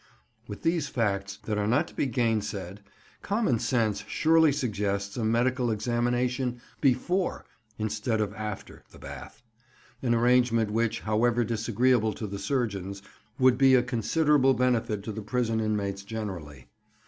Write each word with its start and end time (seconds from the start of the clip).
With 0.47 0.63
these 0.63 0.87
facts, 0.87 1.37
that 1.43 1.59
are 1.59 1.67
not 1.67 1.87
to 1.89 1.93
be 1.93 2.07
gainsaid, 2.07 2.79
common 3.21 3.59
sense 3.59 4.03
surely 4.07 4.51
suggests 4.51 5.15
a 5.15 5.23
medical 5.23 5.69
examination 5.69 6.59
before 6.81 7.45
instead 7.77 8.19
of 8.19 8.33
after 8.33 8.83
the 8.89 8.97
bath, 8.97 9.43
an 10.01 10.15
arrangement 10.15 10.71
which, 10.71 11.01
however 11.01 11.43
disagreeable 11.43 12.13
to 12.13 12.25
the 12.25 12.39
surgeons, 12.39 13.03
would 13.37 13.59
be 13.59 13.75
a 13.75 13.83
considerable 13.83 14.55
benefit 14.55 15.03
to 15.03 15.11
the 15.11 15.21
prison 15.21 15.59
inmates 15.59 16.01
generally. 16.03 16.67